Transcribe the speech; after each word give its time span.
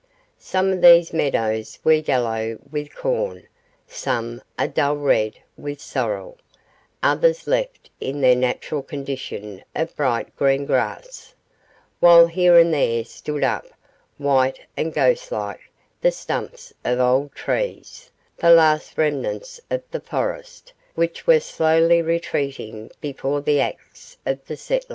Some 0.39 0.71
of 0.73 0.81
these 0.81 1.13
meadows 1.13 1.77
were 1.83 1.91
yellow 1.93 2.57
with 2.71 2.95
corn 2.95 3.47
some 3.85 4.41
a 4.57 4.67
dull 4.67 4.95
red 4.97 5.37
with 5.57 5.79
sorrel, 5.79 6.39
others 7.03 7.45
left 7.45 7.91
in 7.99 8.19
their 8.19 8.35
natural 8.35 8.81
condition 8.81 9.63
of 9.75 9.95
bright 9.95 10.35
green 10.35 10.65
grass 10.65 11.35
while 11.99 12.25
here 12.25 12.57
and 12.57 12.73
there 12.73 13.05
stood 13.05 13.43
up, 13.43 13.67
white 14.17 14.59
and 14.75 14.91
ghost 14.91 15.31
like, 15.31 15.59
the 16.01 16.11
stumps 16.11 16.73
of 16.83 16.99
old 16.99 17.35
trees, 17.35 18.09
the 18.37 18.49
last 18.49 18.97
remnants 18.97 19.61
of 19.69 19.83
the 19.91 20.01
forests, 20.01 20.73
which 20.95 21.27
were 21.27 21.39
slowly 21.39 22.01
retreating 22.01 22.89
before 23.01 23.39
the 23.39 23.61
axe 23.61 24.17
of 24.25 24.43
the 24.47 24.57
settler. 24.57 24.89